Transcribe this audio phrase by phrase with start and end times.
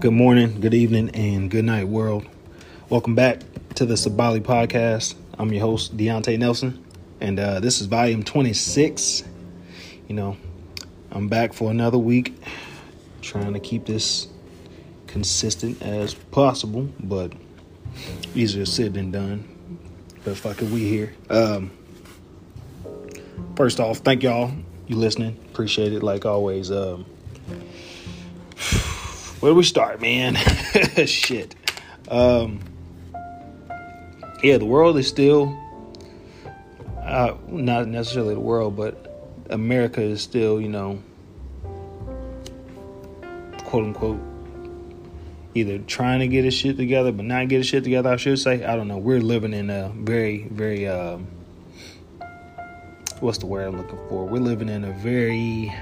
[0.00, 2.24] Good morning, good evening, and good night, world.
[2.88, 3.40] Welcome back
[3.74, 5.16] to the Sabali podcast.
[5.36, 6.84] I'm your host, Deontay Nelson,
[7.20, 9.24] and uh, this is volume 26.
[10.06, 10.36] You know,
[11.10, 12.40] I'm back for another week,
[13.22, 14.28] trying to keep this
[15.08, 17.32] consistent as possible, but
[18.36, 19.48] easier said than done.
[20.24, 21.12] But fuck it, we here.
[21.28, 21.72] Um,
[23.56, 24.52] first off, thank y'all
[24.86, 25.36] you listening.
[25.50, 26.70] Appreciate it like always.
[26.70, 27.04] Um,
[29.40, 30.34] where do we start, man?
[31.06, 31.54] Shit.
[32.08, 32.60] Um,
[34.42, 35.56] yeah, the world is still
[37.02, 41.02] uh, not necessarily the world, but America is still, you know,
[43.64, 44.20] quote unquote,
[45.54, 48.10] either trying to get his shit together, but not get his shit together.
[48.10, 48.64] I should say.
[48.64, 48.98] I don't know.
[48.98, 51.26] We're living in a very, very, um,
[53.20, 54.26] what's the word I'm looking for?
[54.26, 55.74] We're living in a very,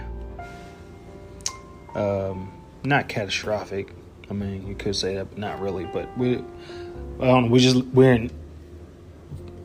[1.94, 2.52] um,
[2.86, 3.92] not catastrophic.
[4.30, 5.84] I mean, you could say that, but not really.
[5.84, 6.42] But we,
[7.18, 8.30] know, we just we're in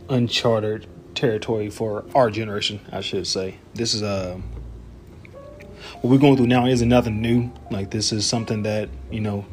[0.10, 3.56] uncharted territory for our generation, I should say.
[3.74, 4.40] This is uh,
[6.02, 7.52] what we're going through now isn't nothing new.
[7.70, 9.46] Like this is something that you know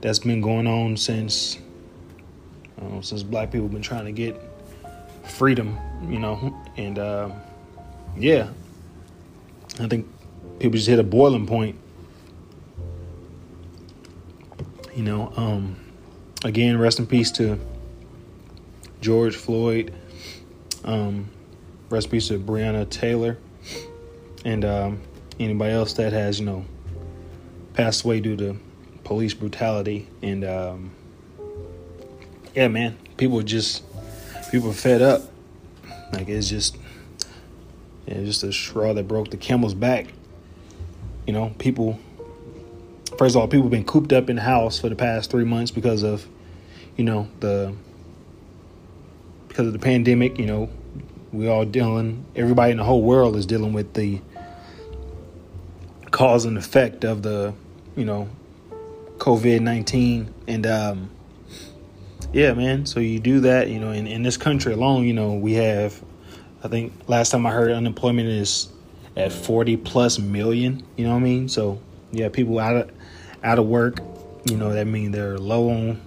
[0.00, 1.58] that's been going on since
[2.80, 4.40] uh, since Black people have been trying to get
[5.24, 7.30] freedom, you know, and uh,
[8.16, 8.48] yeah,
[9.80, 10.06] I think
[10.58, 11.78] people just hit a boiling point
[14.98, 15.76] you know, um,
[16.44, 17.56] again, rest in peace to
[19.00, 19.94] George Floyd.
[20.82, 21.30] Um,
[21.88, 23.38] rest in peace to Breonna Taylor
[24.44, 25.00] and um,
[25.38, 26.64] anybody else that has, you know,
[27.74, 28.58] passed away due to
[29.04, 30.08] police brutality.
[30.20, 30.90] And um,
[32.56, 33.84] yeah, man, people just
[34.50, 35.22] people fed up.
[36.12, 36.76] Like it's just
[38.04, 40.08] it's just a straw that broke the camel's back.
[41.24, 42.00] You know, people
[43.18, 45.44] first of all, people have been cooped up in the house for the past three
[45.44, 46.26] months because of,
[46.96, 47.74] you know, the
[49.48, 50.38] because of the pandemic.
[50.38, 50.70] You know,
[51.32, 52.24] we all dealing.
[52.34, 54.20] Everybody in the whole world is dealing with the
[56.10, 57.52] cause and effect of the,
[57.96, 58.28] you know,
[59.18, 61.10] COVID nineteen, and um,
[62.32, 62.86] yeah, man.
[62.86, 66.00] So you do that, you know, in in this country alone, you know, we have,
[66.62, 68.68] I think last time I heard unemployment is
[69.16, 71.48] at 40 plus million, you know what I mean?
[71.48, 71.80] So,
[72.12, 72.90] yeah, people out of
[73.42, 74.00] out of work.
[74.44, 76.00] You know, that means they're low on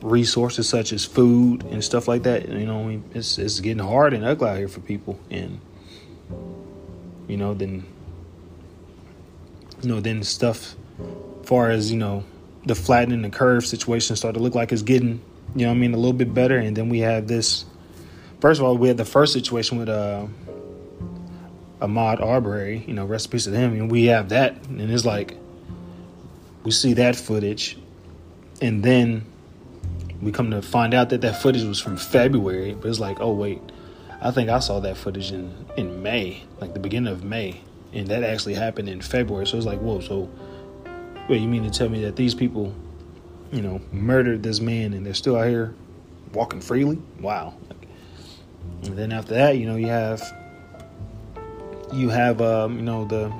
[0.00, 2.48] resources such as food and stuff like that.
[2.48, 5.60] You know, it's it's getting hard and ugly out here for people, and
[7.28, 7.84] you know, then
[9.82, 10.76] you know, then stuff
[11.44, 12.24] far as you know,
[12.66, 15.20] the flattening the curve situation start to look like it's getting,
[15.54, 17.64] you know, I mean, a little bit better, and then we have this.
[18.40, 20.26] First of all, we had the first situation with uh,
[21.80, 25.36] Ahmaud Arbery, you know, recipes to him, and we have that, and it's like
[26.64, 27.78] we see that footage,
[28.60, 29.24] and then
[30.20, 32.74] we come to find out that that footage was from February.
[32.74, 33.60] But it's like, oh wait,
[34.20, 37.60] I think I saw that footage in in May, like the beginning of May,
[37.92, 39.46] and that actually happened in February.
[39.46, 40.30] So it's like, whoa, so
[41.28, 42.74] wait, you mean to tell me that these people,
[43.50, 45.74] you know, murdered this man and they're still out here
[46.32, 47.00] walking freely?
[47.20, 47.54] Wow.
[48.84, 50.22] And then after that, you know, you have
[51.92, 53.32] you have um, you know the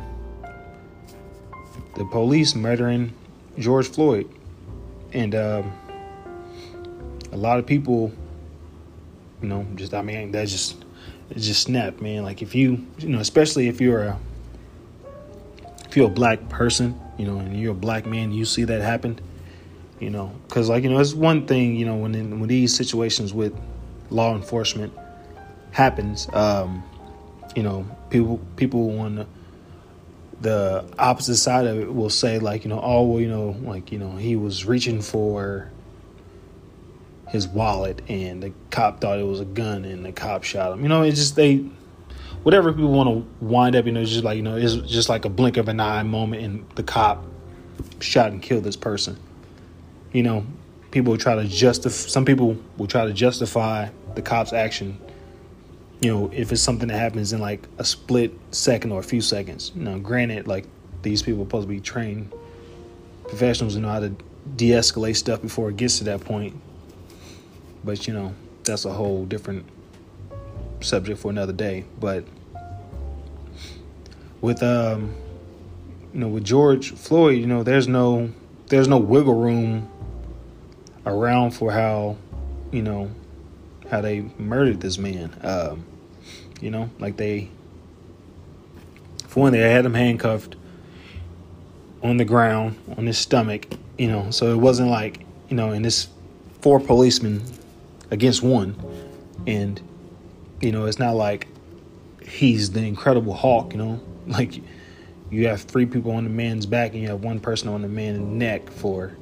[1.94, 3.12] the police murdering
[3.58, 4.28] George Floyd,
[5.12, 5.72] and um,
[7.32, 8.12] a lot of people,
[9.40, 10.84] you know, just I mean, that just
[11.30, 12.22] it just snapped, man.
[12.22, 14.18] Like if you, you know, especially if you're a
[15.86, 18.80] if you're a black person, you know, and you're a black man, you see that
[18.80, 19.18] happen,
[20.00, 22.74] you know, because like you know, it's one thing, you know, when in, when these
[22.74, 23.54] situations with
[24.10, 24.92] law enforcement
[25.72, 26.82] happens, um,
[27.54, 29.26] you know, people people want to
[30.42, 33.92] the opposite side of it will say like you know oh well you know like
[33.92, 35.70] you know he was reaching for
[37.28, 40.82] his wallet and the cop thought it was a gun and the cop shot him.
[40.82, 41.64] You know it's just they
[42.42, 45.24] whatever people want to wind up you know just like you know it's just like
[45.24, 47.24] a blink of an eye moment and the cop
[48.00, 49.18] shot and killed this person.
[50.12, 50.44] You know
[50.90, 54.98] people will try to justify some people will try to justify the cop's action
[56.02, 59.20] you know, if it's something that happens in like a split second or a few
[59.20, 59.72] seconds.
[59.76, 60.66] Know, granted, like
[61.02, 62.32] these people are supposed to be trained
[63.28, 64.12] professionals and know how to
[64.56, 66.60] de-escalate stuff before it gets to that point.
[67.84, 68.34] But you know,
[68.64, 69.64] that's a whole different
[70.80, 71.84] subject for another day.
[72.00, 72.24] But
[74.40, 75.14] with um,
[76.12, 78.28] you know, with George Floyd, you know, there's no
[78.66, 79.88] there's no wiggle room
[81.06, 82.16] around for how
[82.72, 83.08] you know
[83.88, 85.38] how they murdered this man.
[85.42, 85.84] Um,
[86.62, 87.50] you know, like they,
[89.26, 90.56] for one, they had him handcuffed.
[92.02, 93.66] on the ground on his stomach,
[93.98, 94.30] you know.
[94.30, 96.08] So it wasn't like you know, and this
[96.62, 97.42] four policemen
[98.10, 98.74] against one,
[99.46, 99.80] and
[100.60, 101.48] you know, it's not like
[102.26, 104.62] he's the Incredible Hulk, you know, like
[105.30, 107.88] you have three people on the man's back and you have one person on the
[107.88, 109.16] man's neck for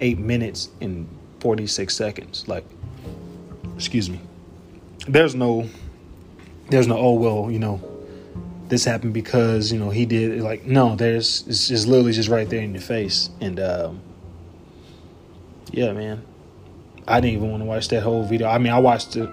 [0.00, 1.08] eight minutes and
[1.40, 2.46] 46 seconds.
[2.46, 2.64] Like,
[3.74, 4.20] excuse me.
[5.06, 5.66] There's no,
[6.70, 7.80] there's no, oh, well, you know,
[8.68, 10.40] this happened because, you know, he did.
[10.40, 13.30] Like, no, there's, it's just literally just right there in your face.
[13.40, 14.00] And, um,
[15.72, 16.22] yeah, man.
[17.08, 18.48] I didn't even want to watch that whole video.
[18.48, 19.28] I mean, I watched it.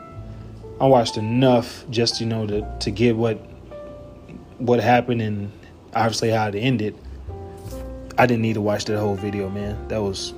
[0.79, 3.35] I watched enough just you know to to get what
[4.57, 5.51] what happened and
[5.93, 6.95] obviously how it ended.
[8.17, 9.89] I didn't need to watch that whole video, man.
[9.89, 10.33] That was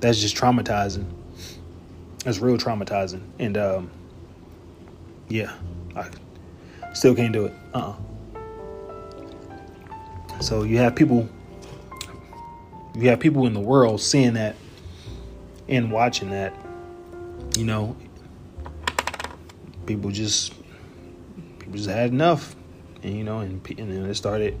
[0.00, 1.04] that's just traumatizing.
[2.24, 3.20] That's real traumatizing.
[3.38, 3.90] And um
[5.28, 5.52] yeah,
[5.94, 6.08] I
[6.92, 7.54] still can't do it.
[7.74, 7.94] Uh-uh.
[10.40, 11.28] So you have people
[12.94, 14.56] you have people in the world seeing that
[15.68, 16.54] and watching that,
[17.56, 17.96] you know,
[19.86, 20.52] people just
[21.58, 22.54] people just had enough,
[23.02, 24.58] and you know, and and then it started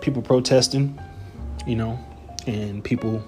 [0.00, 0.98] people protesting,
[1.66, 1.98] you know,
[2.46, 3.22] and people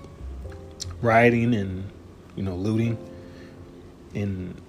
[1.01, 1.89] rioting and
[2.35, 2.99] you know looting,
[4.15, 4.61] and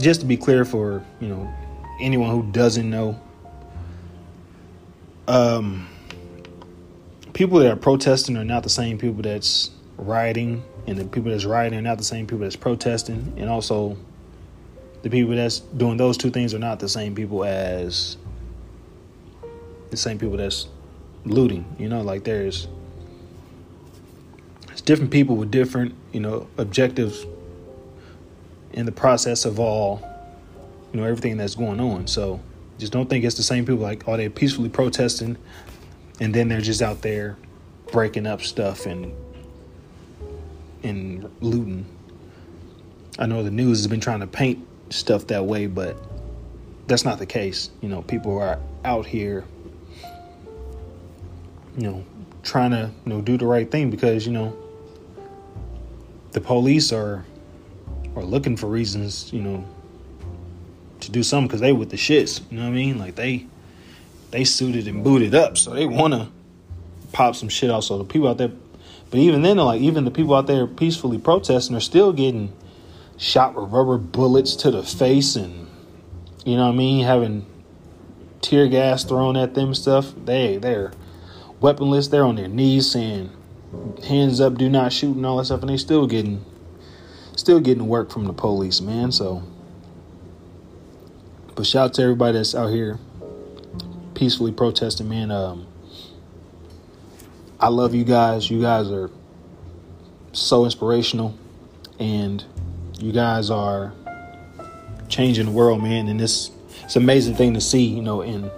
[0.00, 1.52] just to be clear for you know
[2.00, 3.20] anyone who doesn't know,
[5.26, 5.88] um,
[7.32, 11.44] people that are protesting are not the same people that's rioting, and the people that's
[11.44, 13.96] rioting are not the same people that's protesting, and also
[15.02, 18.16] the people that's doing those two things are not the same people as
[19.90, 20.68] the same people that's
[21.24, 21.64] looting.
[21.78, 22.68] You know, like there's
[24.70, 27.26] it's different people with different, you know, objectives
[28.72, 30.02] in the process of all,
[30.92, 32.06] you know, everything that's going on.
[32.06, 32.40] So
[32.78, 35.36] just don't think it's the same people like, oh, they're peacefully protesting
[36.20, 37.36] and then they're just out there
[37.92, 39.12] breaking up stuff and
[40.82, 41.86] and looting.
[43.18, 45.96] I know the news has been trying to paint stuff that way, but
[46.86, 47.70] that's not the case.
[47.80, 49.44] You know, people are out here,
[51.76, 52.04] you know,
[52.42, 54.56] trying to you know do the right thing because you know
[56.32, 57.24] the police are
[58.16, 59.64] are looking for reasons, you know,
[61.08, 62.40] to do something because they with the shits.
[62.50, 62.98] You know what I mean?
[62.98, 63.46] Like they
[64.30, 66.28] they suited and booted up, so they want to
[67.12, 67.84] pop some shit out.
[67.84, 68.52] So the people out there,
[69.10, 72.52] but even then, like even the people out there peacefully protesting are still getting
[73.16, 75.66] shot with rubber bullets to the face and
[76.44, 77.46] you know what I mean, having
[78.40, 80.12] tear gas thrown at them stuff.
[80.24, 80.92] They they're
[81.60, 82.08] weaponless.
[82.08, 83.30] They're on their knees saying
[84.04, 86.44] hands up, do not shoot and all that stuff, and they still getting
[87.36, 89.10] still getting work from the police, man.
[89.12, 89.42] So
[91.58, 93.00] but shout out to everybody that's out here
[94.14, 95.32] peacefully protesting, man.
[95.32, 95.66] Um
[97.58, 98.48] I love you guys.
[98.48, 99.10] You guys are
[100.30, 101.36] so inspirational
[101.98, 102.44] and
[103.00, 103.92] you guys are
[105.08, 106.52] changing the world, man, and this
[106.84, 108.52] it's an amazing thing to see, you know, in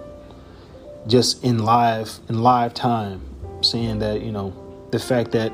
[1.07, 3.19] just in live in live time,
[3.63, 4.53] seeing that, you know,
[4.91, 5.51] the fact that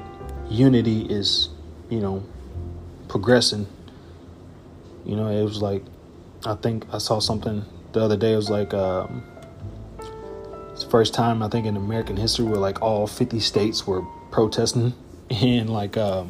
[0.50, 1.48] unity is,
[1.90, 2.26] you know,
[3.08, 3.68] progressing.
[5.06, 5.86] You know, it was like
[6.48, 9.24] I think I saw something the other day, it was like um
[10.72, 14.02] it's the first time I think in American history where like all 50 states were
[14.32, 14.94] protesting
[15.30, 16.30] and like um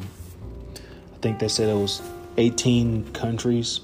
[1.14, 2.02] I think they said it was
[2.36, 3.80] 18 countries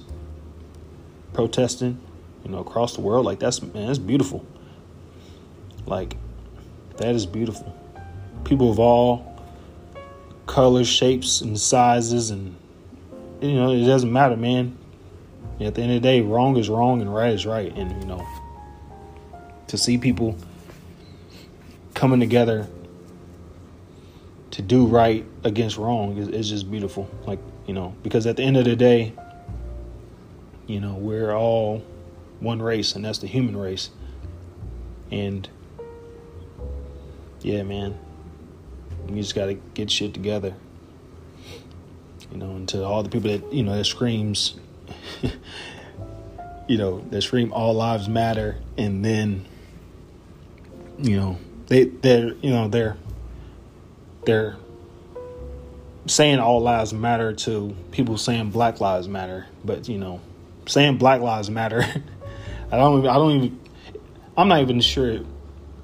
[1.33, 1.99] protesting,
[2.43, 3.25] you know, across the world.
[3.25, 4.45] Like that's man, that's beautiful.
[5.85, 6.17] Like
[6.97, 7.73] that is beautiful.
[8.43, 9.41] People of all
[10.47, 12.55] colors, shapes, and sizes, and
[13.41, 14.77] you know, it doesn't matter, man.
[15.59, 18.07] At the end of the day, wrong is wrong and right is right, and you
[18.07, 18.27] know,
[19.67, 20.37] to see people
[21.93, 22.67] coming together
[24.51, 27.09] to do right against wrong is, is just beautiful.
[27.25, 29.13] Like you know, because at the end of the day,
[30.67, 31.83] you know, we're all
[32.39, 33.89] one race, and that's the human race.
[35.11, 35.47] And
[37.41, 37.97] yeah, man,
[39.07, 40.53] we just got to get shit together.
[42.31, 44.55] You know, and to all the people that you know that screams,
[46.67, 49.45] you know, that scream "All lives matter," and then,
[50.99, 51.37] you know,
[51.67, 52.97] they they're you know they're
[54.25, 54.57] they're
[56.07, 60.21] saying all lives matter to people saying black lives matter but you know
[60.67, 61.81] saying black lives matter
[62.71, 63.59] i don't even, i don't even
[64.37, 65.19] i'm not even sure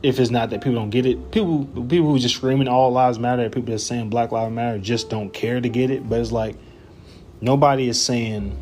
[0.03, 1.29] if it's not that people don't get it.
[1.29, 5.11] People people who just screaming all lives matter people that saying black lives matter just
[5.11, 6.55] don't care to get it but it's like
[7.39, 8.57] nobody is saying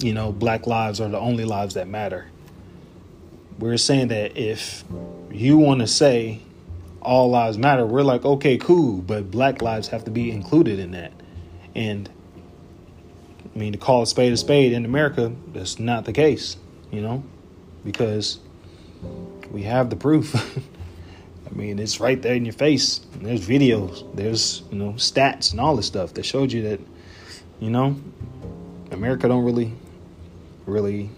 [0.00, 2.26] you know black lives are the only lives that matter
[3.58, 4.84] we're saying that if
[5.30, 6.40] you want to say
[7.02, 10.92] all lives matter, we're like, okay, cool, but black lives have to be included in
[10.92, 11.12] that.
[11.74, 12.08] And
[13.54, 16.56] I mean, to call a spade a spade in America, that's not the case,
[16.90, 17.24] you know,
[17.84, 18.38] because
[19.50, 20.34] we have the proof.
[21.46, 23.00] I mean, it's right there in your face.
[23.14, 26.80] There's videos, there's you know stats and all this stuff that showed you that,
[27.58, 27.96] you know,
[28.90, 29.72] America don't really,
[30.68, 31.10] really,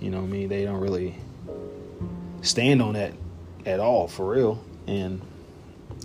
[0.00, 1.14] you know, I mean, they don't really
[2.42, 3.12] stand on that
[3.64, 5.20] at all for real, and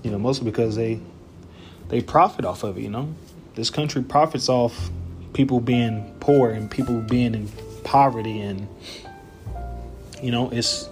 [0.04, 1.00] you know, mostly because they
[1.88, 2.82] they profit off of it.
[2.82, 3.14] You know,
[3.56, 4.90] this country profits off
[5.34, 7.50] people being poor and people being in
[7.84, 8.68] poverty, and
[10.22, 10.90] you know, it's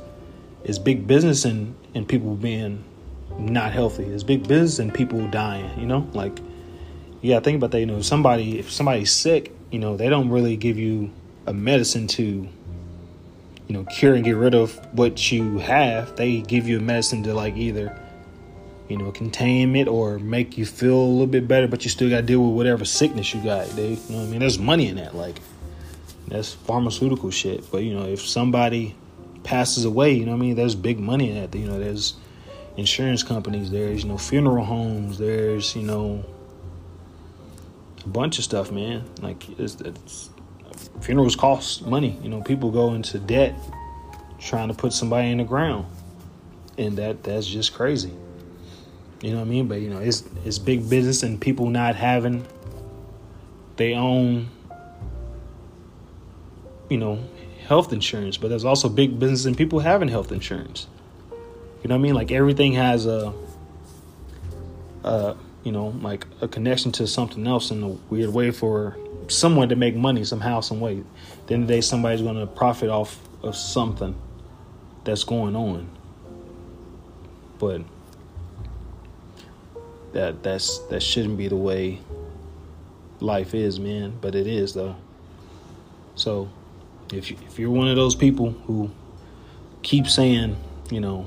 [0.63, 2.83] it's big business and and people being
[3.37, 4.03] not healthy.
[4.03, 5.79] It's big business and people dying.
[5.79, 6.39] You know, like
[7.21, 7.79] yeah, think about that.
[7.79, 11.11] You know, if somebody if somebody's sick, you know, they don't really give you
[11.49, 12.47] a medicine to
[13.67, 16.15] you know cure and get rid of what you have.
[16.15, 17.99] They give you a medicine to like either
[18.87, 22.09] you know contain it or make you feel a little bit better, but you still
[22.09, 23.67] got to deal with whatever sickness you got.
[23.69, 25.15] They, you know, what I mean, there's money in that.
[25.15, 25.39] Like
[26.27, 27.69] that's pharmaceutical shit.
[27.71, 28.95] But you know, if somebody
[29.43, 31.57] passes away, you know, what I mean, there's big money in that.
[31.57, 32.13] You know, there's
[32.77, 33.71] insurance companies.
[33.71, 35.17] There's you know funeral homes.
[35.17, 36.23] There's you know
[38.05, 39.03] a bunch of stuff, man.
[39.19, 40.29] Like it's, it's
[41.01, 42.17] funerals cost money.
[42.21, 43.55] You know, people go into debt
[44.39, 45.85] trying to put somebody in the ground,
[46.77, 48.13] and that that's just crazy.
[49.21, 49.67] You know what I mean?
[49.67, 52.45] But you know, it's it's big business and people not having
[53.75, 54.49] their own,
[56.89, 57.19] you know,
[57.67, 58.37] health insurance.
[58.37, 60.87] But there's also big business and people having health insurance.
[61.83, 62.13] You know what I mean?
[62.13, 63.33] Like everything has a,
[65.03, 68.97] a you know, like a connection to something else in a weird way for
[69.27, 71.03] someone to make money somehow, some way.
[71.47, 74.15] Then the day, somebody's going to profit off of something
[75.03, 75.89] that's going on.
[77.57, 77.81] But
[80.13, 81.99] that that's that shouldn't be the way
[83.19, 84.17] life is, man.
[84.21, 84.95] But it is though.
[86.15, 86.49] So
[87.13, 88.91] if you, if you're one of those people who
[89.81, 90.57] keep saying,
[90.89, 91.25] you know,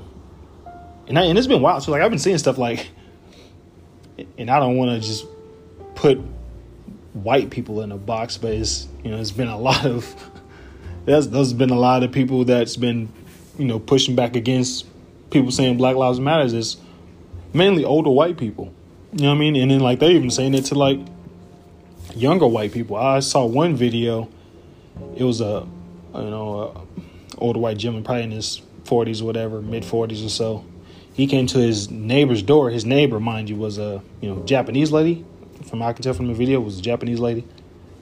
[1.07, 1.83] and I, and it's been wild.
[1.83, 2.89] So like I've been seeing stuff like,
[4.37, 5.25] and I don't want to just
[5.95, 6.19] put
[7.13, 10.15] white people in a box, but it's you know it's been a lot of
[11.05, 13.09] there's there's been a lot of people that's been
[13.57, 14.85] you know pushing back against
[15.29, 16.77] people saying Black Lives Matters is
[17.53, 18.73] mainly older white people.
[19.13, 19.55] You know what I mean?
[19.55, 20.99] And then like they even saying it to like
[22.15, 22.95] younger white people.
[22.95, 24.29] I saw one video.
[25.15, 25.67] It was a
[26.15, 30.29] you know a older white gentleman, probably in his forties or whatever, mid forties or
[30.29, 30.65] so.
[31.13, 32.69] He came to his neighbor's door.
[32.69, 35.25] His neighbor, mind you, was a you know Japanese lady
[35.63, 37.45] from I can tell from the video was a Japanese lady,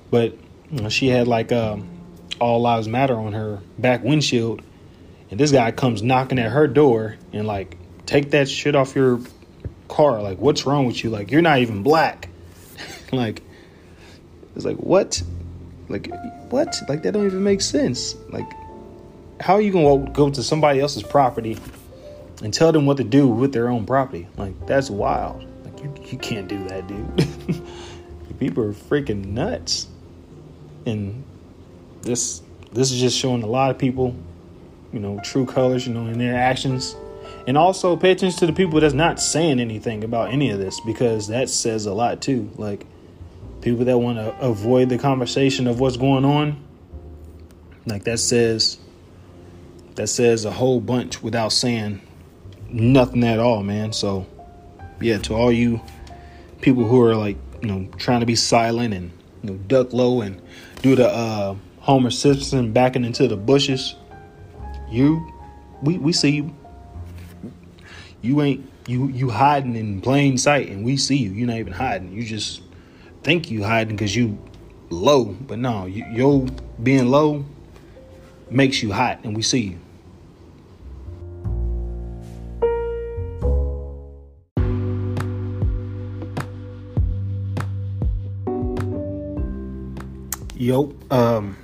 [0.09, 0.33] but
[0.71, 1.87] you know, she had like um,
[2.39, 4.61] "All Lives Matter" on her back windshield,
[5.29, 9.19] and this guy comes knocking at her door and like, take that shit off your
[9.87, 10.21] car.
[10.21, 11.09] Like, what's wrong with you?
[11.09, 12.29] Like, you're not even black.
[13.11, 13.41] like,
[14.55, 15.21] it's like what?
[15.89, 16.09] Like
[16.49, 16.75] what?
[16.87, 18.15] Like that don't even make sense.
[18.29, 18.49] Like,
[19.39, 21.57] how are you gonna go to somebody else's property
[22.41, 24.27] and tell them what to do with their own property?
[24.37, 25.45] Like that's wild.
[25.81, 27.59] You, you can't do that, dude.
[28.39, 29.87] People are freaking nuts.
[30.85, 31.23] And
[32.01, 34.15] this this is just showing a lot of people,
[34.93, 36.95] you know, true colors, you know, in their actions.
[37.47, 40.79] And also pay attention to the people that's not saying anything about any of this
[40.81, 42.49] because that says a lot too.
[42.55, 42.85] Like
[43.61, 46.63] people that want to avoid the conversation of what's going on.
[47.85, 48.77] Like that says
[49.95, 52.01] that says a whole bunch without saying
[52.73, 53.93] nothing at all, man.
[53.93, 54.25] So
[54.99, 55.81] yeah, to all you
[56.61, 59.11] people who are like, you know, trying to be silent and
[59.43, 60.41] you know, duck low and
[60.81, 63.95] do the uh, Homer Simpson backing into the bushes,
[64.89, 65.25] you,
[65.81, 66.55] we we see you.
[68.21, 71.31] You ain't you you hiding in plain sight, and we see you.
[71.31, 72.11] You're not even hiding.
[72.11, 72.61] You just
[73.23, 74.37] think you hiding because you
[74.89, 76.47] low, but no, you,
[76.81, 77.45] being low
[78.49, 79.79] makes you hot, and we see you.
[90.61, 91.57] Yo, um,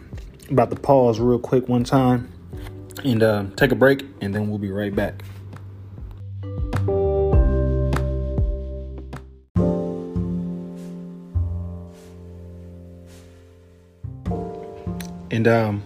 [0.49, 2.31] about to pause real quick one time
[3.03, 5.21] and uh, take a break, and then we'll be right back.
[15.29, 15.83] And um,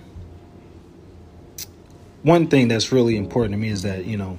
[2.24, 4.38] one thing that's really important to me is that, you know,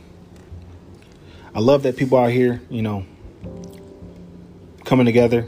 [1.55, 3.05] I love that people out here, you know,
[4.87, 5.47] coming together,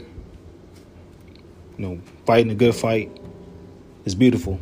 [1.77, 3.11] you know, fighting a good fight
[4.05, 4.59] is beautiful.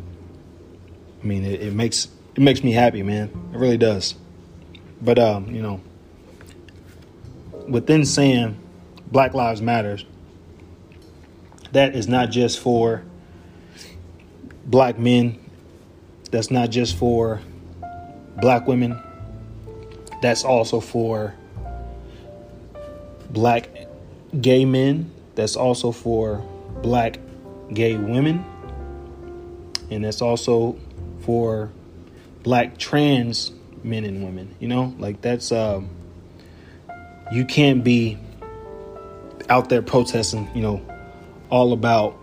[1.22, 3.30] I mean, it, it makes it makes me happy, man.
[3.52, 4.14] It really does.
[5.00, 5.80] But um, you know,
[7.68, 8.58] within saying
[9.10, 10.04] Black Lives Matters,
[11.72, 13.02] that is not just for
[14.66, 15.38] black men.
[16.30, 17.40] That's not just for
[18.40, 19.00] black women.
[20.20, 21.34] That's also for
[23.30, 23.68] black
[24.40, 25.10] gay men.
[25.34, 26.44] That's also for
[26.84, 27.18] black
[27.72, 28.44] gay women.
[29.90, 30.76] And that's also
[31.22, 31.72] for
[32.42, 34.54] black trans men and women.
[34.60, 35.88] You know, like that's um
[37.32, 38.18] you can't be
[39.48, 40.82] out there protesting, you know,
[41.48, 42.16] all about,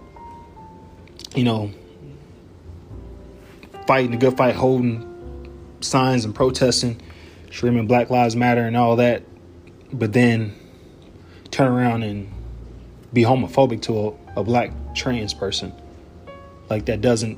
[1.35, 1.71] you know,
[3.87, 5.07] fighting the good fight, holding
[5.79, 7.01] signs and protesting,
[7.51, 9.23] screaming Black Lives Matter and all that,
[9.91, 10.53] but then
[11.49, 12.31] turn around and
[13.13, 15.73] be homophobic to a, a black trans person.
[16.69, 17.37] Like that doesn't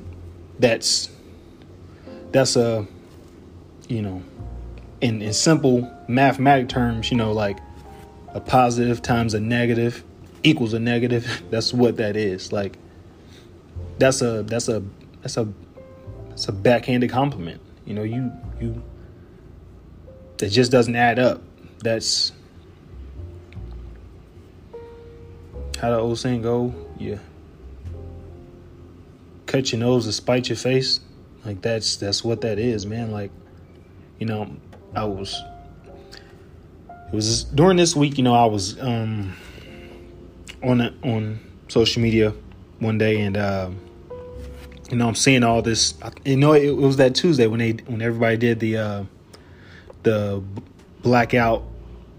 [0.58, 1.10] that's
[2.30, 2.86] that's a
[3.88, 4.22] you know
[5.00, 7.58] in, in simple mathematic terms, you know, like
[8.28, 10.02] a positive times a negative
[10.42, 11.42] equals a negative.
[11.50, 12.52] That's what that is.
[12.52, 12.78] Like
[13.98, 14.82] that's a that's a
[15.22, 15.48] that's a
[16.30, 17.60] that's a backhanded compliment.
[17.84, 18.82] You know, you you
[20.38, 21.42] that just doesn't add up.
[21.80, 22.32] That's
[25.84, 26.74] how the old saying go.
[26.98, 27.18] Yeah,
[29.44, 31.00] cut your nose to spite your face.
[31.44, 33.10] Like that's that's what that is, man.
[33.12, 33.30] Like,
[34.18, 34.50] you know,
[34.94, 35.38] I was
[36.88, 39.36] it was during this week, you know, I was um
[40.62, 41.38] on a, on
[41.68, 42.32] social media
[42.78, 43.70] one day and uh,
[44.90, 47.72] you know, I'm seeing all this you know, it, it, was that Tuesday when they
[47.86, 49.04] when everybody did the uh
[50.02, 50.42] the
[51.02, 51.62] blackout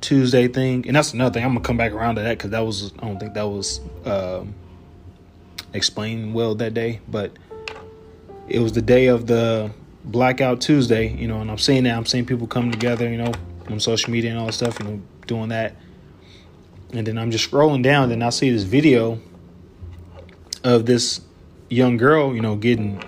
[0.01, 0.85] Tuesday thing.
[0.87, 1.43] And that's another thing.
[1.43, 3.81] I'm to come back around to that cuz that was I don't think that was
[4.05, 4.53] um
[5.73, 7.31] explained well that day, but
[8.47, 9.71] it was the day of the
[10.03, 13.31] blackout Tuesday, you know, and I'm seeing that I'm seeing people come together, you know,
[13.69, 15.75] on social media and all that stuff, you know, doing that.
[16.93, 19.19] And then I'm just scrolling down, and I see this video
[20.63, 21.21] of this
[21.69, 23.03] young girl, you know, getting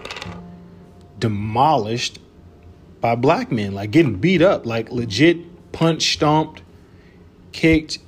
[1.19, 2.19] demolished
[3.00, 6.62] by black men, like getting beat up, like legit punch stomped,
[7.51, 7.99] kicked,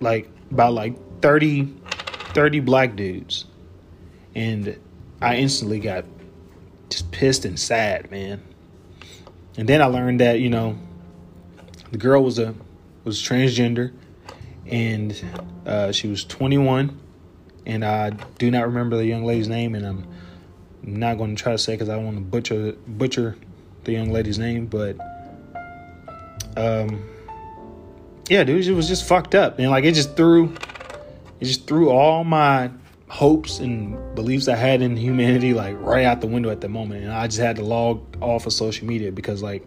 [0.00, 1.72] like by like 30,
[2.34, 3.46] 30 black dudes.
[4.34, 4.78] And
[5.20, 6.04] I instantly got
[6.88, 8.42] just pissed and sad, man.
[9.56, 10.78] And then I learned that, you know,
[11.90, 12.54] the girl was a
[13.04, 13.92] was transgender,
[14.66, 15.24] and
[15.66, 16.98] uh, she was 21.
[17.64, 20.06] And I do not remember the young lady's name, and I'm
[20.82, 23.36] not going to try to say because I don't want to butcher butcher
[23.84, 24.96] the young lady's name, but
[26.56, 27.08] um,
[28.32, 30.54] yeah, dude, it was just fucked up, and like it just threw,
[31.38, 32.70] it just threw all my
[33.08, 37.04] hopes and beliefs I had in humanity like right out the window at the moment,
[37.04, 39.66] and I just had to log off of social media because like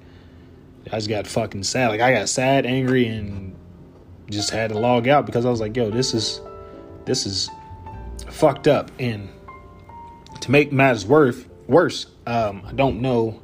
[0.92, 1.90] I just got fucking sad.
[1.90, 3.56] Like I got sad, angry, and
[4.32, 6.42] just had to log out because I was like, yo, this is
[7.06, 7.52] this is
[8.32, 8.90] fucked up.
[8.98, 9.30] And
[10.42, 13.40] to make matters worse, worse, um, I don't know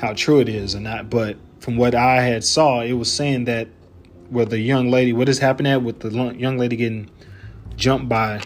[0.00, 3.44] how true it is or not, but from what I had saw, it was saying
[3.44, 3.68] that
[4.30, 7.10] where the young lady, what happened at with the young lady getting
[7.76, 8.42] jumped by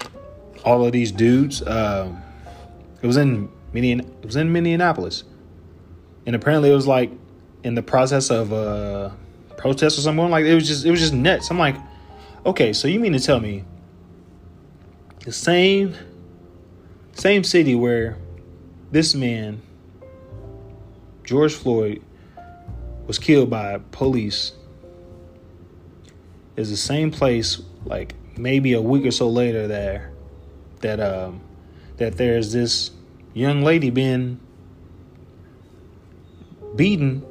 [0.64, 1.66] all of these dudes.
[1.66, 2.22] Um,
[3.02, 4.14] it was in Minneapolis.
[4.20, 5.24] It was in Minneapolis,
[6.26, 7.10] and apparently it was like
[7.62, 9.16] in the process of a
[9.56, 11.50] protest or something like it was just it was just nuts.
[11.50, 11.76] I'm like,
[12.44, 13.64] okay, so you mean to tell me
[15.24, 15.94] the same
[17.12, 18.16] same city where
[18.90, 19.62] this man
[21.24, 22.02] George Floyd
[23.06, 24.52] was killed by police
[26.60, 30.12] is the same place like maybe a week or so later there
[30.80, 31.40] that um
[31.96, 32.90] that there's this
[33.34, 34.40] young lady being
[36.76, 37.24] beaten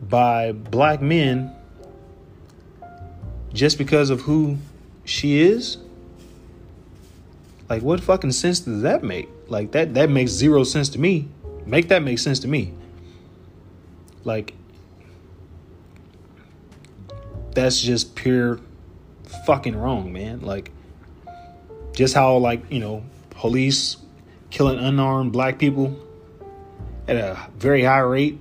[0.00, 1.54] by black men
[3.52, 4.58] just because of who
[5.04, 5.78] she is?
[7.68, 9.28] Like what fucking sense does that make?
[9.48, 11.28] Like that that makes zero sense to me.
[11.66, 12.72] Make that make sense to me.
[14.24, 14.54] Like
[17.62, 18.60] that's just pure
[19.46, 20.40] fucking wrong, man.
[20.40, 20.70] Like
[21.92, 23.96] just how like, you know, police
[24.50, 25.98] killing unarmed black people
[27.06, 28.38] at a very high rate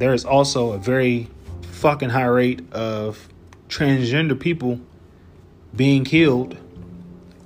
[0.00, 1.28] there is also a very
[1.72, 3.28] fucking high rate of
[3.68, 4.80] transgender people
[5.76, 6.56] being killed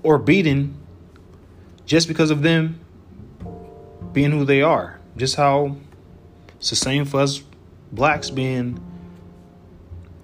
[0.05, 0.77] or beaten
[1.85, 2.79] just because of them
[4.13, 5.01] being who they are.
[5.17, 5.77] Just how
[6.57, 7.43] it's the same for us
[7.91, 8.81] blacks being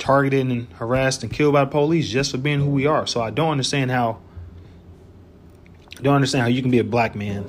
[0.01, 3.07] targeted and harassed and killed by the police just for being who we are.
[3.07, 4.19] So I don't understand how
[5.99, 7.47] I don't understand how you can be a black man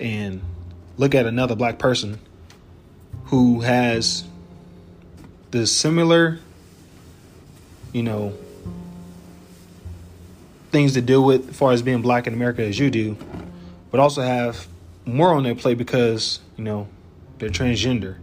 [0.00, 0.40] and
[0.96, 2.18] look at another black person
[3.26, 4.24] who has
[5.50, 6.38] the similar,
[7.92, 8.32] you know,
[10.70, 13.16] things to deal with as far as being black in America as you do,
[13.90, 14.66] but also have
[15.04, 16.88] more on their plate because, you know,
[17.38, 18.16] they're transgender.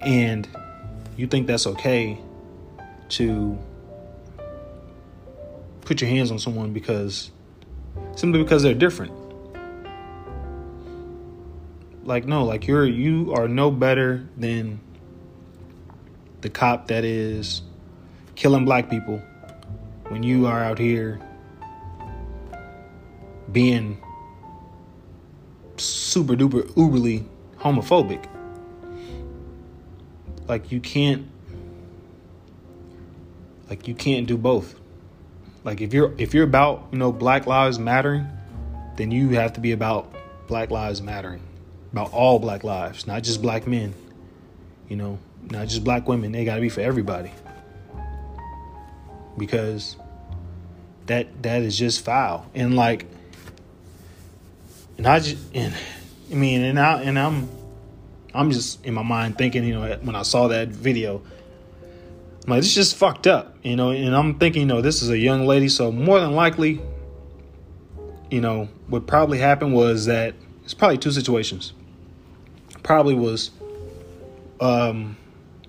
[0.00, 0.48] And
[1.16, 2.18] you think that's okay
[3.10, 3.58] to
[5.82, 7.30] put your hands on someone because
[8.16, 9.12] simply because they're different.
[12.04, 14.80] Like no, like you're you are no better than
[16.40, 17.62] the cop that is
[18.34, 19.18] killing black people
[20.08, 21.20] when you are out here
[23.52, 24.00] being
[25.76, 27.26] super duper uberly
[27.58, 28.26] homophobic.
[30.48, 31.26] Like you can't
[33.70, 34.74] like you can't do both.
[35.62, 38.28] Like if you're if you're about, you know, black lives mattering,
[38.96, 40.12] then you have to be about
[40.48, 41.40] black lives mattering.
[41.92, 43.94] About all black lives, not just black men.
[44.88, 45.18] You know,
[45.50, 46.32] not just black women.
[46.32, 47.30] They got to be for everybody.
[49.38, 49.96] Because
[51.06, 52.46] that that is just foul.
[52.54, 53.06] And like
[54.98, 55.74] and I just and
[56.30, 57.48] I mean and I and I'm
[58.34, 61.22] I'm just in my mind thinking, you know, when I saw that video,
[62.50, 65.02] I'm like, this is just fucked up, you know, and I'm thinking, you know, this
[65.02, 66.80] is a young lady, so more than likely,
[68.28, 70.34] you know, what probably happened was that
[70.64, 71.72] it's probably two situations.
[72.82, 73.52] Probably was
[74.60, 75.16] um,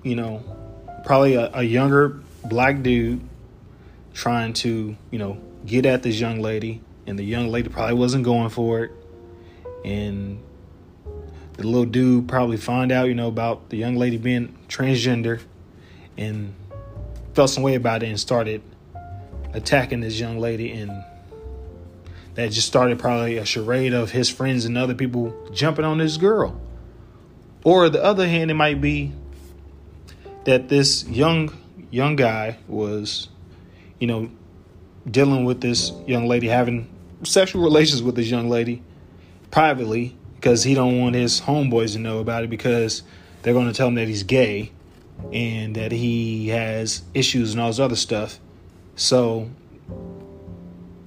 [0.02, 0.44] you know,
[1.06, 3.22] probably a, a younger black dude
[4.15, 8.24] trying to, you know, get at this young lady, and the young lady probably wasn't
[8.24, 8.91] going for it
[9.86, 10.41] and
[11.54, 15.41] the little dude probably found out, you know, about the young lady being transgender
[16.17, 16.56] and
[17.34, 18.62] felt some way about it and started
[19.54, 20.91] attacking this young lady and
[22.36, 26.17] that just started probably a charade of his friends and other people jumping on this
[26.17, 26.60] girl.
[27.63, 29.12] Or the other hand, it might be
[30.46, 31.56] that this young
[31.91, 33.28] young guy was,
[34.00, 34.32] you know,
[35.10, 36.89] dealing with this young lady, having
[37.24, 38.82] sexual relations with this young lady,
[39.52, 43.04] privately because he don't want his homeboys to know about it because
[43.41, 44.72] they're going to tell him that he's gay
[45.32, 48.40] and that he has issues and all this other stuff.
[48.96, 49.50] So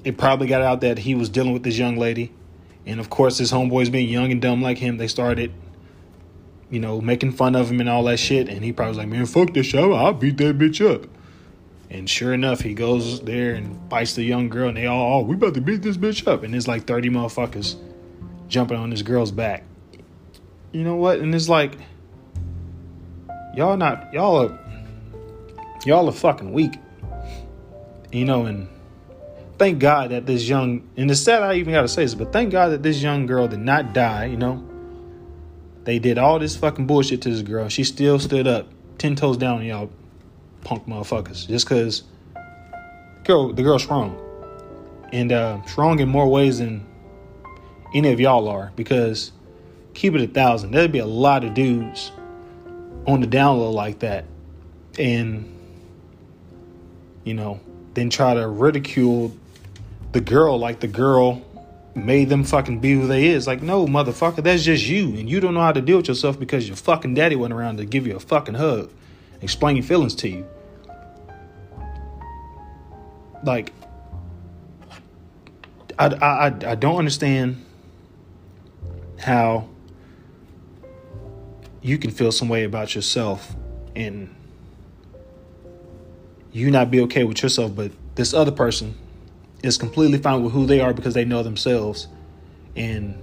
[0.05, 2.33] it probably got out that he was dealing with this young lady.
[2.87, 5.53] And of course, his homeboys being young and dumb like him, they started,
[6.71, 8.49] you know, making fun of him and all that shit.
[8.49, 9.83] And he probably was like, man, fuck this shit.
[9.83, 11.09] I'll beat that bitch up.
[11.91, 15.25] And sure enough, he goes there and bites the young girl, and they all, oh,
[15.25, 16.43] we about to beat this bitch up.
[16.43, 17.77] And there's like 30 motherfuckers
[18.49, 19.65] jumping on this girl's back.
[20.73, 21.21] You know what?
[21.21, 21.77] And it's like
[23.57, 24.59] y'all not y'all are
[25.85, 26.79] y'all are fucking weak.
[28.13, 28.69] You know, and
[29.59, 32.53] thank God that this young and it's sad I even gotta say this, but thank
[32.53, 34.63] God that this young girl did not die, you know.
[35.85, 37.69] They did all this fucking bullshit to this girl.
[37.69, 39.91] She still stood up, ten toes down on y'all
[40.63, 41.47] punk motherfuckers.
[41.47, 42.05] Just cause
[43.25, 44.21] girl the girl's strong.
[45.13, 46.87] And uh strong in more ways than
[47.95, 49.33] any of y'all are because
[49.93, 50.73] keep it a thousand.
[50.73, 52.11] There'd be a lot of dudes
[53.07, 54.25] on the down low like that.
[54.99, 55.51] And,
[57.25, 57.61] you know,
[57.95, 59.37] then try to ridicule
[60.13, 61.43] the girl like the girl
[61.95, 63.47] made them fucking be who they is.
[63.47, 65.09] Like, no, motherfucker, that's just you.
[65.17, 67.79] And you don't know how to deal with yourself because your fucking daddy went around
[67.79, 68.91] to give you a fucking hug,
[69.41, 70.47] explain your feelings to you.
[73.45, 73.73] Like,
[75.99, 77.65] I, I, I don't understand
[79.19, 79.69] how
[81.85, 83.55] you can feel some way about yourself
[83.95, 84.35] and
[86.51, 88.97] you not be okay with yourself, but this other person
[89.63, 92.09] is completely fine with who they are because they know themselves.
[92.75, 93.23] And,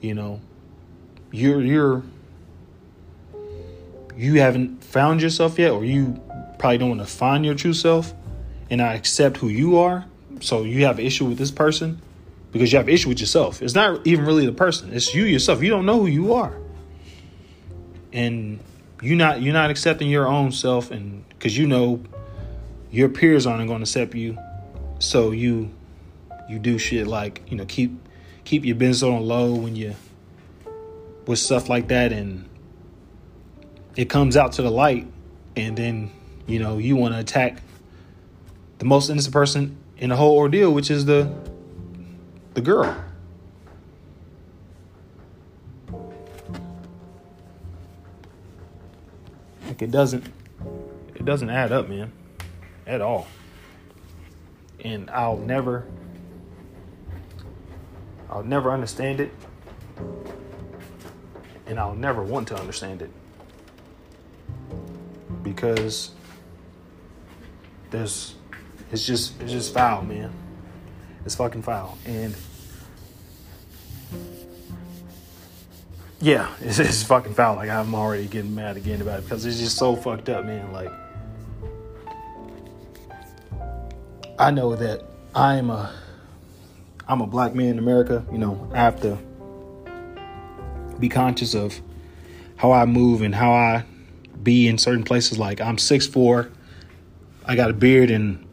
[0.00, 0.40] you know,
[1.32, 2.04] you're, you're,
[4.16, 6.20] you haven't found yourself yet, or you
[6.60, 8.14] probably don't want to find your true self
[8.70, 10.04] and I accept who you are.
[10.38, 12.00] So you have an issue with this person
[12.52, 13.60] because you have issue with yourself.
[13.62, 14.92] It's not even really the person.
[14.92, 15.60] It's you yourself.
[15.60, 16.56] You don't know who you are.
[18.14, 18.60] And
[19.02, 22.02] you're not you're not accepting your own self and because you know
[22.90, 24.38] your peers aren't going to accept you.
[24.98, 25.70] So you
[26.48, 27.92] you do shit like, you know, keep
[28.44, 29.94] keep your business on low when you
[31.26, 32.48] with stuff like that and
[33.96, 35.06] it comes out to the light
[35.56, 36.10] and then,
[36.46, 37.62] you know, you want to attack
[38.78, 41.32] the most innocent person in the whole ordeal, which is the
[42.54, 42.96] the girl.
[49.84, 50.26] It doesn't
[51.14, 52.12] it doesn't add up, man.
[52.86, 53.26] At all.
[54.80, 55.86] And I'll never
[58.28, 59.32] I'll never understand it.
[61.66, 63.10] And I'll never want to understand it.
[65.44, 66.10] because
[67.90, 68.34] there's
[68.90, 70.32] it's just it's just foul, man.
[71.24, 71.96] It's fucking foul.
[72.04, 72.34] And
[76.20, 77.56] yeah, it's, it's fucking foul.
[77.56, 80.72] Like I'm already getting mad again about it because it's just so fucked up, man.
[80.72, 80.92] Like
[84.38, 85.92] I know that I am a
[87.06, 88.24] I'm a black man in America.
[88.32, 89.18] You know, I have to
[90.98, 91.80] be conscious of
[92.56, 93.84] how I move and how I
[94.42, 95.38] be in certain places.
[95.38, 96.50] Like I'm six four,
[97.44, 98.44] I got a beard and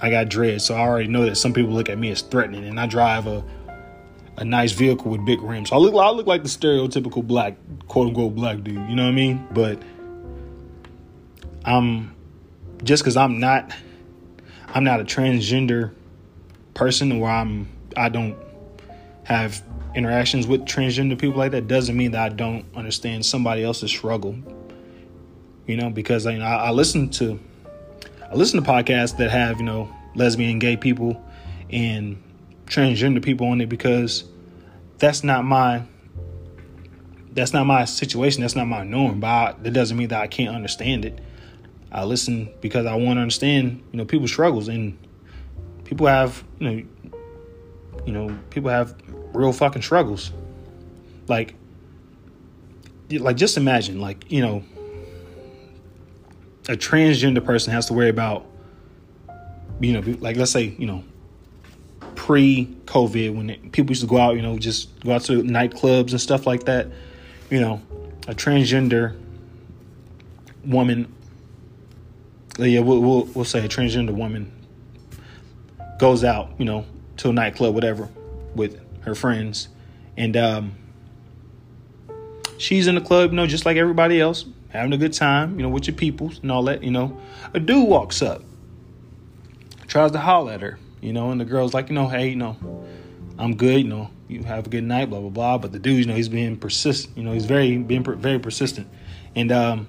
[0.00, 2.64] I got dread, so I already know that some people look at me as threatening,
[2.64, 3.42] and I drive a
[4.38, 5.72] a nice vehicle with big rims.
[5.72, 7.56] I look I look like the stereotypical black
[7.88, 8.74] quote unquote black dude.
[8.88, 9.46] You know what I mean?
[9.50, 9.82] But
[11.64, 12.14] I'm
[12.84, 13.72] just because I'm not
[14.68, 15.92] I'm not a transgender
[16.74, 18.36] person where I'm I don't
[19.24, 19.60] have
[19.96, 24.36] interactions with transgender people like that doesn't mean that I don't understand somebody else's struggle.
[25.66, 27.40] You know, because I, I listen to
[28.30, 31.20] I listen to podcasts that have you know lesbian, gay people,
[31.70, 32.22] and
[32.68, 34.24] transgender people on it because
[34.98, 35.82] that's not my
[37.32, 38.40] that's not my situation.
[38.40, 39.20] That's not my norm.
[39.20, 41.20] But I, that doesn't mean that I can't understand it.
[41.90, 44.98] I listen because I want to understand you know people's struggles and
[45.84, 46.86] people have you know
[48.06, 48.94] you know people have
[49.32, 50.32] real fucking struggles.
[51.28, 51.54] Like
[53.10, 54.64] like just imagine like you know
[56.68, 58.44] a transgender person has to worry about
[59.80, 61.04] you know, like let's say, you know,
[62.28, 66.10] pre-COVID when it, people used to go out, you know, just go out to nightclubs
[66.10, 66.86] and stuff like that.
[67.48, 67.80] You know,
[68.26, 69.18] a transgender
[70.62, 71.10] woman,
[72.58, 74.52] yeah, we'll, we'll, we'll say a transgender woman
[75.98, 76.84] goes out, you know,
[77.16, 78.10] to a nightclub, whatever,
[78.54, 79.68] with her friends,
[80.18, 80.72] and um,
[82.58, 85.62] she's in the club, you know, just like everybody else, having a good time, you
[85.62, 86.82] know, with your peoples and all that.
[86.82, 87.18] You know,
[87.54, 88.42] a dude walks up
[89.86, 92.36] tries to holler at her, you know, and the girl's like, you know, hey, you
[92.36, 92.56] know,
[93.38, 95.58] I'm good, you know, you have a good night, blah blah blah.
[95.58, 98.88] But the dude, you know, he's being persistent, you know, he's very being very persistent,
[99.34, 99.88] and um,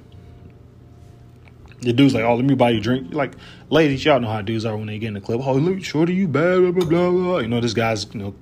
[1.81, 3.13] the dude's like, oh, let me buy you a drink.
[3.13, 3.33] Like,
[3.69, 5.41] ladies, y'all know how dudes are when they get in the club.
[5.43, 7.37] Oh, look, shorty, you bad, blah blah blah blah.
[7.39, 8.35] You know, this guy's, you know,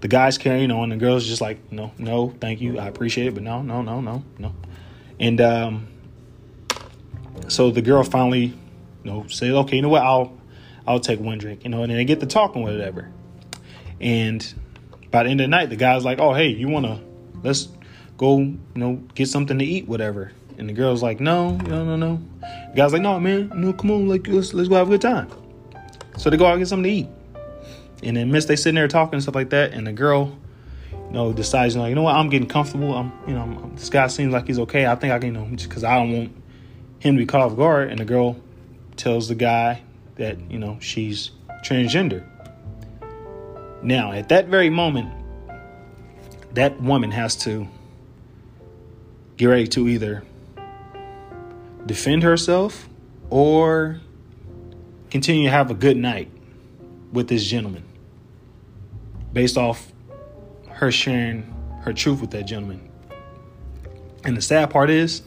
[0.00, 3.34] the guy's carrying on, the girl's just like, no, no, thank you, I appreciate it,
[3.34, 4.54] but no, no, no, no, no,
[5.18, 5.88] and um,
[7.48, 8.44] so the girl finally,
[9.04, 10.39] you know, said, okay, you know what, I'll
[10.86, 13.10] I'll take one drink, you know, and then they get to talking, whatever.
[14.00, 14.54] And
[15.10, 17.00] by the end of the night, the guy's like, oh, hey, you want to,
[17.42, 17.68] let's
[18.16, 20.32] go, you know, get something to eat, whatever.
[20.58, 22.20] And the girl's like, no, no, no, no.
[22.40, 25.00] The guy's like, no, man, no, come on, like, let's, let's go have a good
[25.00, 25.30] time.
[26.16, 27.08] So they go out and get something to eat.
[28.02, 29.72] And then Miss, they sitting there talking and stuff like that.
[29.72, 30.36] And the girl,
[30.92, 32.94] you know, decides, you know, you know what, I'm getting comfortable.
[32.94, 34.86] I'm, you know, I'm, this guy seems like he's okay.
[34.86, 36.42] I think I can, you know, because I don't want
[36.98, 37.90] him to be caught off guard.
[37.90, 38.36] And the girl
[38.96, 39.82] tells the guy,
[40.20, 41.30] that, you know, she's
[41.64, 42.24] transgender.
[43.82, 45.10] Now, at that very moment,
[46.52, 47.66] that woman has to
[49.36, 50.22] get ready to either
[51.86, 52.88] defend herself
[53.30, 54.00] or
[55.10, 56.30] continue to have a good night
[57.12, 57.84] with this gentleman
[59.32, 59.90] based off
[60.68, 61.42] her sharing
[61.82, 62.90] her truth with that gentleman.
[64.24, 65.22] And the sad part is,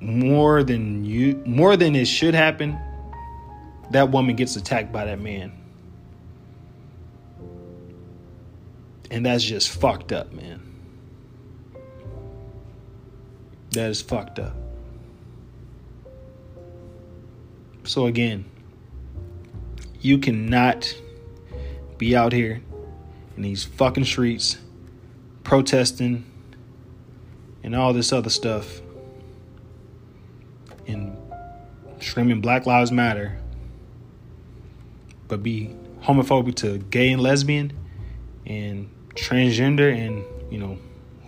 [0.00, 2.78] more than you more than it should happen,
[3.90, 5.52] that woman gets attacked by that man.
[9.10, 10.62] And that's just fucked up, man.
[13.70, 14.54] That is fucked up.
[17.84, 18.44] So again,
[20.00, 20.94] you cannot
[21.96, 22.60] be out here
[23.36, 24.58] in these fucking streets
[25.42, 26.24] protesting
[27.62, 28.80] and all this other stuff
[32.00, 33.38] screaming Black Lives Matter,
[35.26, 37.72] but be homophobic to gay and lesbian
[38.46, 40.78] and transgender and, you know,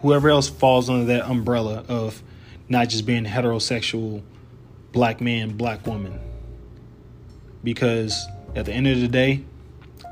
[0.00, 2.22] whoever else falls under that umbrella of
[2.68, 4.22] not just being heterosexual
[4.92, 6.18] black man, black woman.
[7.62, 9.44] Because at the end of the day,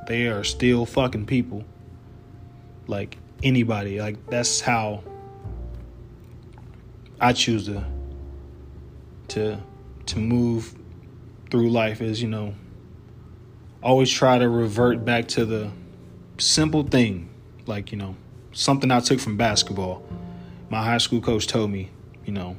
[0.07, 1.65] they are still fucking people.
[2.87, 4.01] Like anybody.
[4.01, 5.03] Like that's how
[7.21, 7.85] I choose to
[9.29, 9.59] to
[10.09, 10.75] to move
[11.51, 12.55] through life is you know
[13.83, 15.71] always try to revert back to the
[16.39, 17.29] simple thing.
[17.67, 18.17] Like you know
[18.53, 20.03] something i took from basketball.
[20.71, 21.91] My high school coach told me
[22.25, 22.57] you know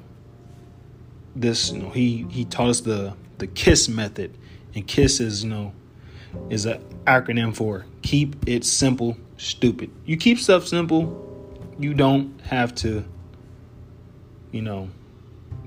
[1.35, 4.35] this you know he he taught us the the kiss method.
[4.75, 5.73] And kiss is you know
[6.49, 9.89] is an acronym for keep it simple stupid.
[10.05, 11.25] You keep stuff simple
[11.79, 13.05] you don't have to
[14.51, 14.89] you know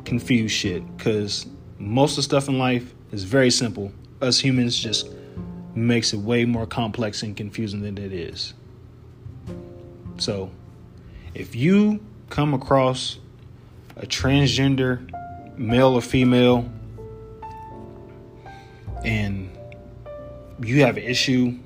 [0.04, 0.84] confuse shit.
[0.96, 1.46] Because
[1.82, 3.92] most of the stuff in life is very simple.
[4.20, 5.10] Us humans just
[5.74, 8.54] makes it way more complex and confusing than it is.
[10.18, 10.50] So,
[11.34, 13.18] if you come across
[13.96, 15.10] a transgender
[15.58, 16.70] male or female
[19.04, 19.50] and
[20.62, 21.58] you have an issue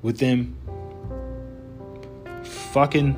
[0.00, 0.56] with them,
[2.44, 3.16] fucking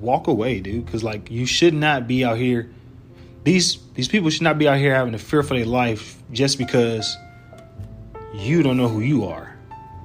[0.00, 0.86] walk away, dude.
[0.86, 2.70] Because like you should not be out here.
[3.44, 6.58] These these people should not be out here having to fear for their life just
[6.58, 7.16] because
[8.34, 9.56] you don't know who you are.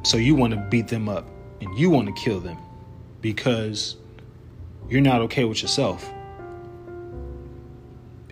[0.03, 1.27] So you want to beat them up
[1.61, 2.57] and you want to kill them
[3.21, 3.95] because
[4.89, 6.09] you're not okay with yourself.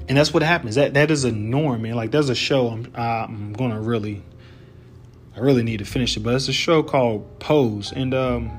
[0.10, 0.76] And that's what happens.
[0.76, 1.96] That that is a norm, man.
[1.96, 4.24] Like there's a show I'm I'm gonna really
[5.36, 8.52] I really need to finish it, but it's a show called Pose, and um,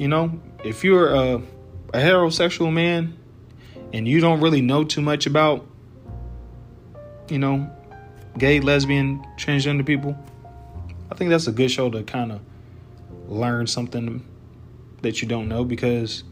[0.00, 3.16] you know, if you're a, a heterosexual man
[3.92, 5.66] and you don't really know too much about,
[7.30, 7.70] you know,
[8.38, 10.16] gay, lesbian, transgender people,
[11.10, 12.40] I think that's a good show to kind of
[13.28, 14.24] learn something
[15.02, 16.24] that you don't know because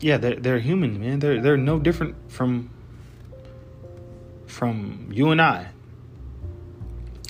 [0.00, 1.18] yeah, they're they're human, man.
[1.20, 2.70] They're they're no different from
[4.46, 5.68] from you and I.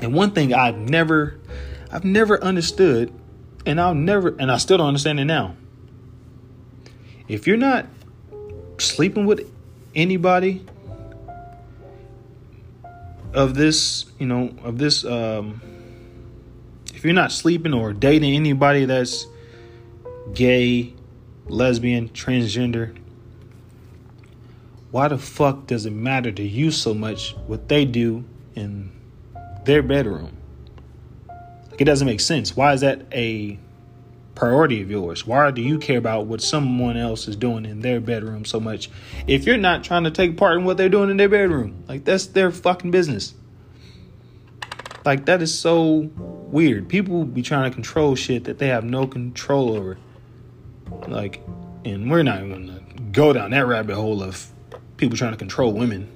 [0.01, 1.39] And one thing I've never
[1.91, 3.13] I've never understood
[3.65, 5.57] and I'll never and I still don't understand it now.
[7.29, 7.87] If you're not
[8.79, 9.51] sleeping with
[9.95, 10.65] anybody
[13.37, 15.61] of this, you know, of this um
[16.95, 19.27] if you're not sleeping or dating anybody that's
[20.33, 20.95] gay,
[21.47, 22.97] lesbian, transgender,
[24.91, 28.91] why the fuck does it matter to you so much what they do in
[29.67, 30.35] their bedroom.
[31.71, 32.57] Like it doesn't make sense.
[32.57, 33.59] Why is that a
[34.37, 35.27] priority of yours?
[35.27, 38.89] Why do you care about what someone else is doing in their bedroom so much
[39.27, 41.83] if you're not trying to take part in what they're doing in their bedroom?
[41.89, 43.35] Like that's their fucking business.
[45.05, 46.89] Like that is so weird.
[46.89, 49.99] People be trying to control shit that they have no control over.
[51.09, 51.43] Like,
[51.85, 52.81] and we're not gonna
[53.13, 54.47] go down that rabbit hole of
[54.97, 56.11] people trying to control women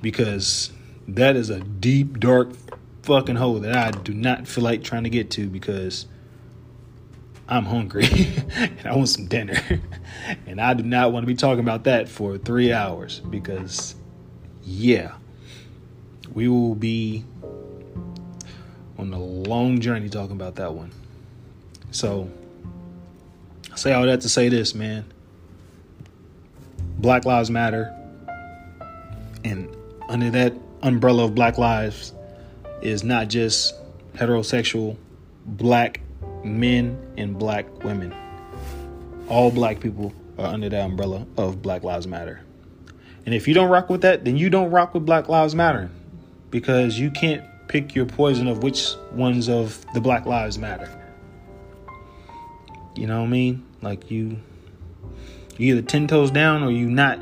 [0.00, 0.72] because
[1.08, 2.50] that is a deep, dark
[3.02, 6.06] fucking hole that I do not feel like trying to get to because
[7.52, 8.06] I'm hungry
[8.56, 9.60] and I want some dinner.
[10.46, 13.94] and I do not want to be talking about that for three hours because,
[14.62, 15.12] yeah,
[16.32, 17.24] we will be
[18.96, 20.92] on a long journey talking about that one.
[21.90, 22.30] So,
[23.70, 25.04] I say all that to say this, man.
[26.98, 27.94] Black Lives Matter.
[29.44, 29.68] And
[30.08, 32.14] under that umbrella of Black Lives
[32.80, 33.74] is not just
[34.14, 34.96] heterosexual
[35.44, 36.00] black
[36.44, 38.14] men and black women.
[39.28, 42.40] All black people are under that umbrella of Black Lives Matter.
[43.24, 45.90] And if you don't rock with that, then you don't rock with Black Lives Matter
[46.50, 50.90] because you can't pick your poison of which ones of the Black Lives Matter.
[52.94, 53.64] You know what I mean?
[53.80, 54.38] Like you
[55.56, 57.18] you either 10 toes down or you not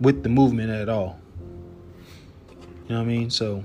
[0.00, 1.18] with the movement at all.
[2.50, 3.30] You know what I mean?
[3.30, 3.64] So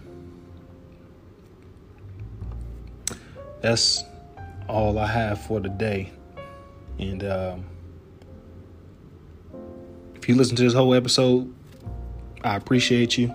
[3.62, 4.04] that's
[4.70, 6.12] all I have for today.
[7.00, 7.66] And um,
[10.16, 11.54] if you listen to this whole episode,
[12.44, 13.34] I appreciate you.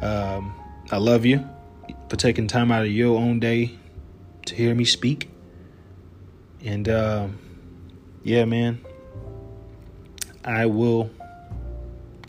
[0.00, 0.54] Um,
[0.90, 1.46] I love you
[2.08, 3.78] for taking time out of your own day
[4.46, 5.30] to hear me speak.
[6.64, 7.28] And uh,
[8.22, 8.84] yeah, man,
[10.44, 11.10] I will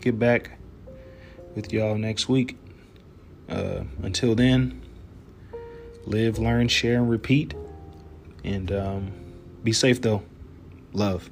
[0.00, 0.58] get back
[1.54, 2.58] with y'all next week.
[3.48, 4.82] Uh, until then,
[6.06, 7.54] live, learn, share, and repeat.
[8.44, 9.12] And um,
[9.62, 10.22] be safe, though.
[10.92, 11.30] Love.